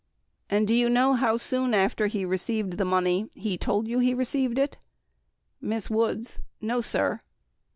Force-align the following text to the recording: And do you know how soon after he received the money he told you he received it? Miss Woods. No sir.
And 0.49 0.67
do 0.67 0.73
you 0.73 0.89
know 0.89 1.13
how 1.13 1.37
soon 1.37 1.75
after 1.75 2.07
he 2.07 2.25
received 2.25 2.79
the 2.79 2.85
money 2.85 3.29
he 3.35 3.55
told 3.55 3.87
you 3.87 3.99
he 3.99 4.15
received 4.15 4.57
it? 4.57 4.79
Miss 5.61 5.91
Woods. 5.91 6.41
No 6.59 6.81
sir. 6.81 7.19